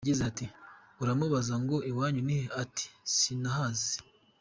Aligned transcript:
Yagize 0.03 0.23
ati: 0.31 0.45
"Uramubaza 1.03 1.53
ngo 1.63 1.75
iwanyu 1.89 2.21
ni 2.27 2.35
he? 2.39 2.45
Ati 2.63 2.85
:’sinahazi. 3.13 3.95